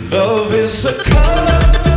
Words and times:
Love 0.00 0.54
is 0.54 0.84
a 0.86 0.96
color. 0.96 1.87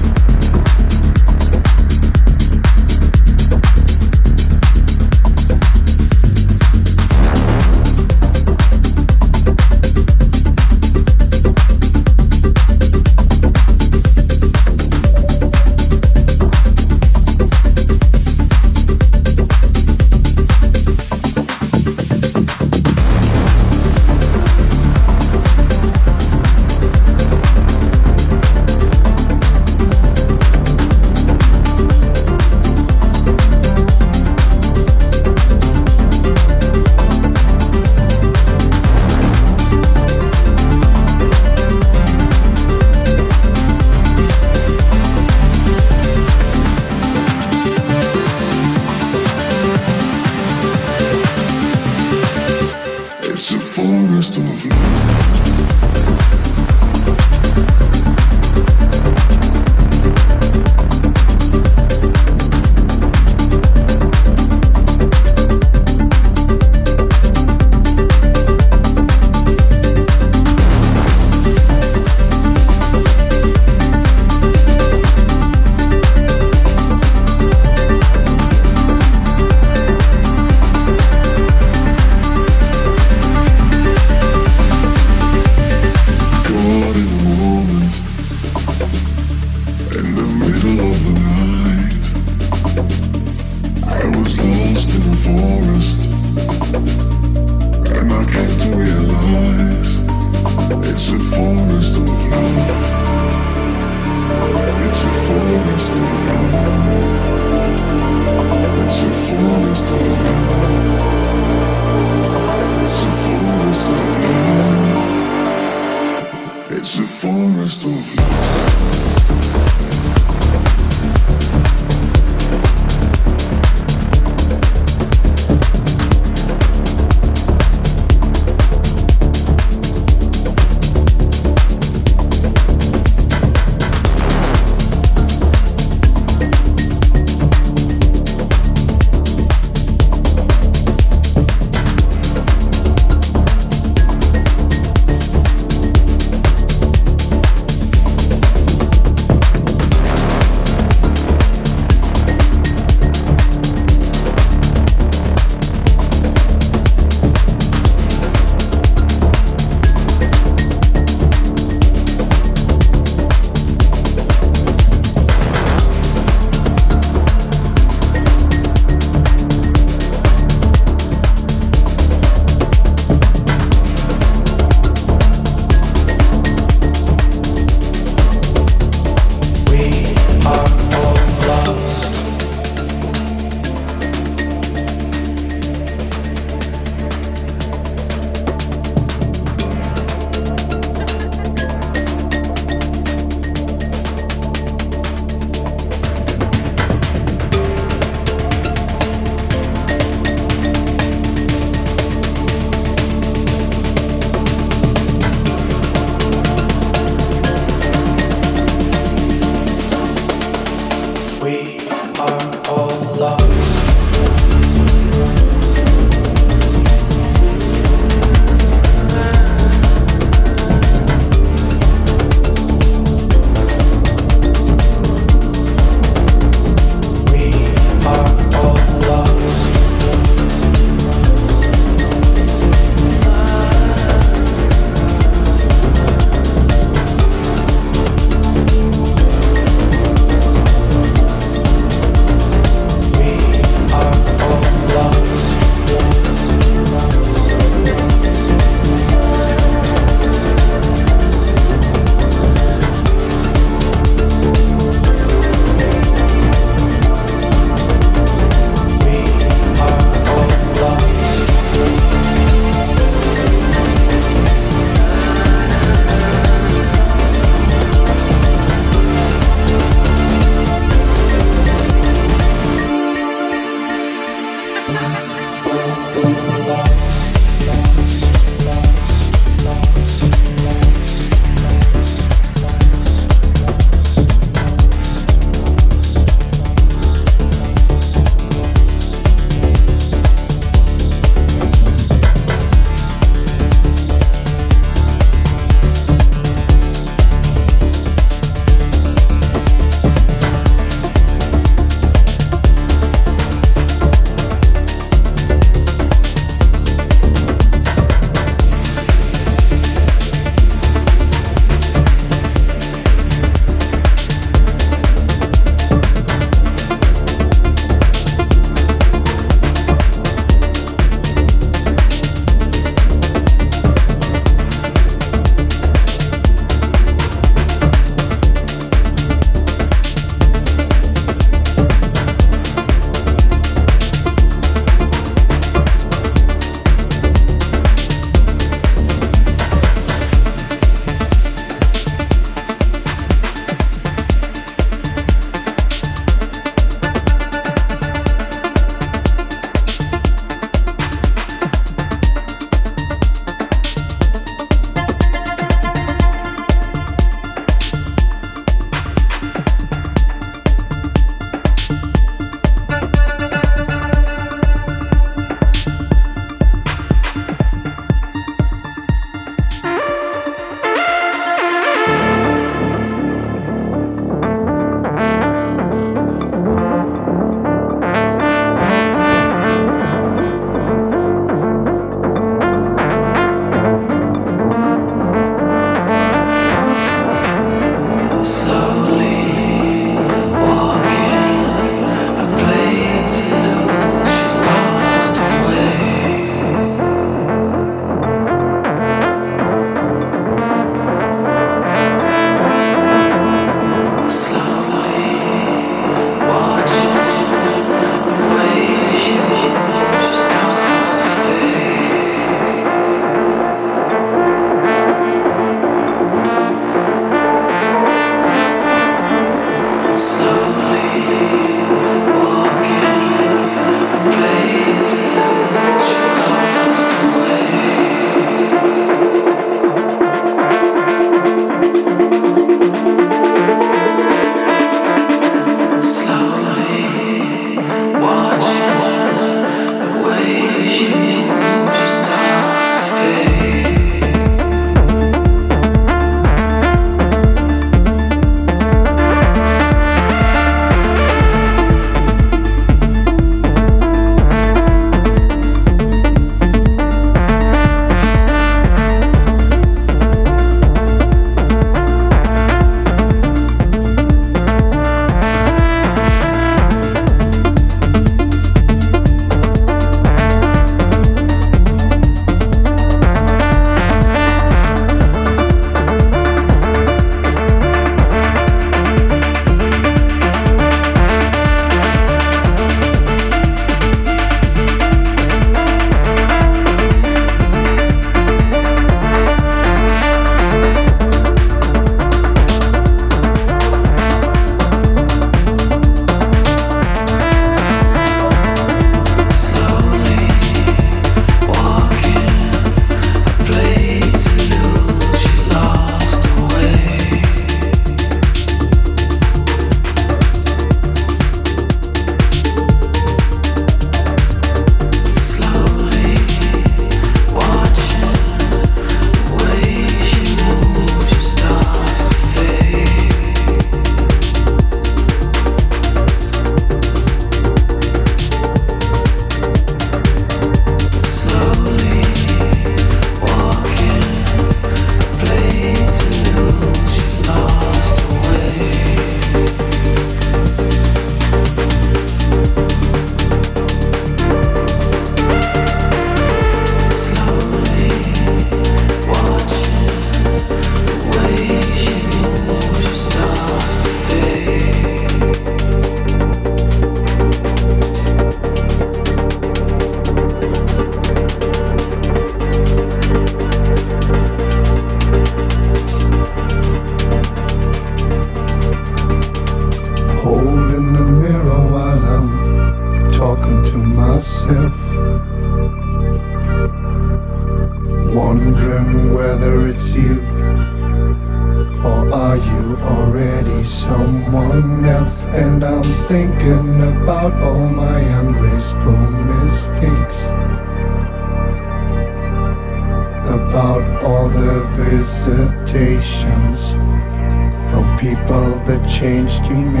That 599.21 599.27
changed 599.27 600.00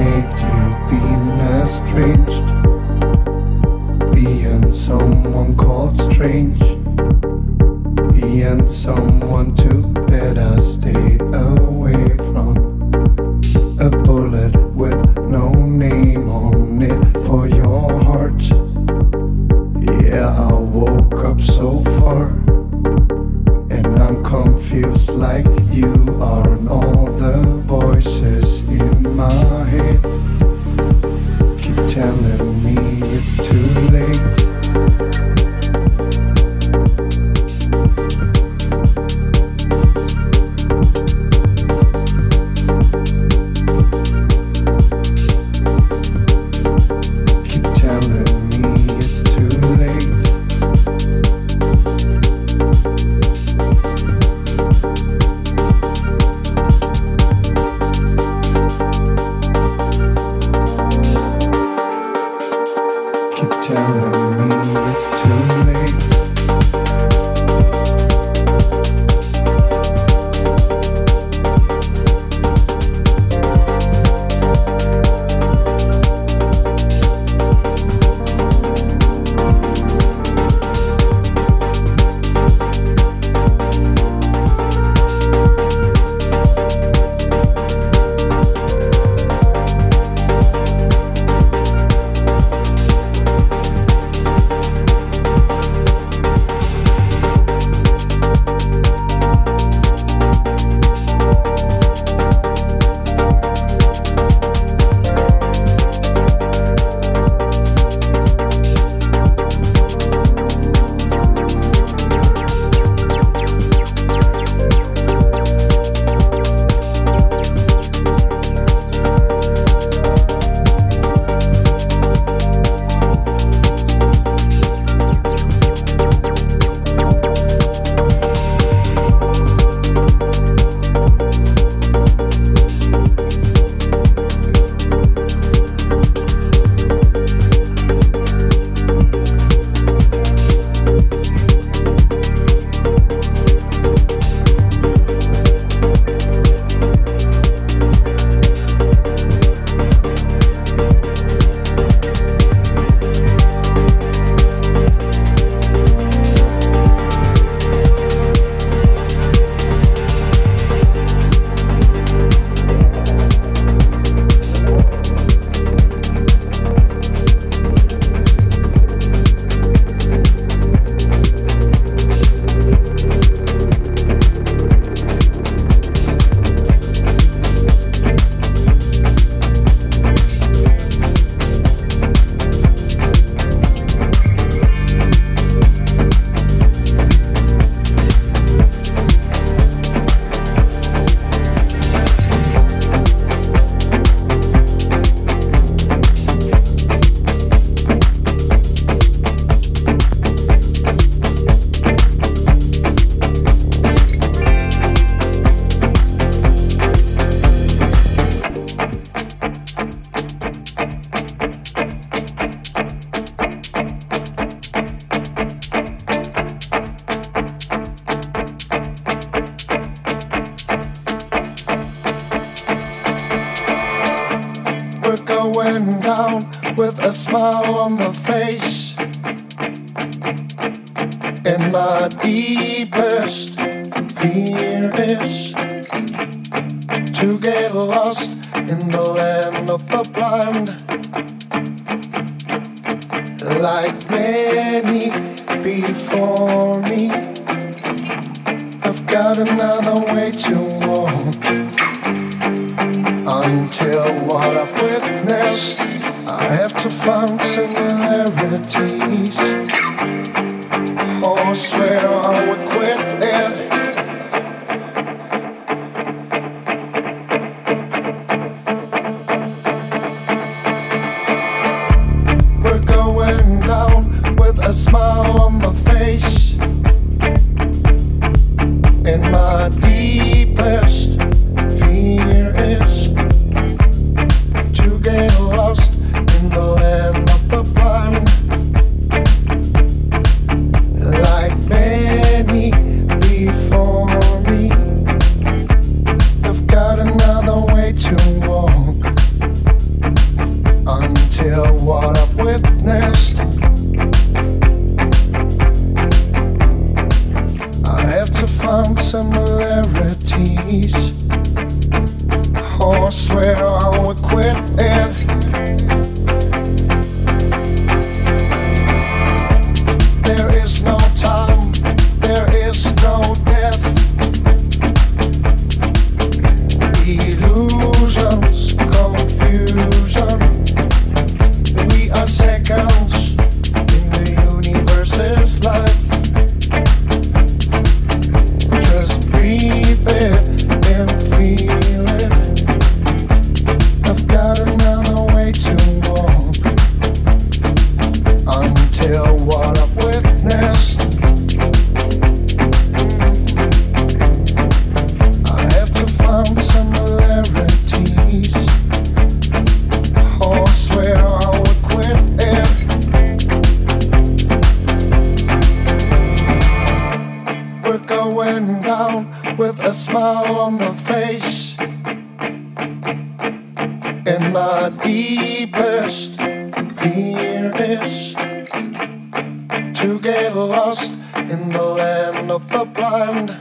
Like 383.01 383.57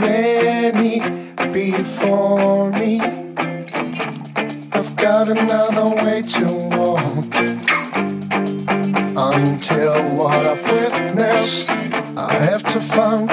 many 0.00 0.98
before 1.52 2.72
me, 2.72 3.00
I've 4.72 4.96
got 4.96 5.28
another 5.28 5.94
way 6.04 6.22
to 6.22 6.46
walk. 6.74 7.36
Until 9.16 9.94
what 10.16 10.46
I've 10.48 10.64
witnessed, 10.64 11.70
I 11.70 12.32
have 12.42 12.64
to 12.72 12.80
find 12.80 13.29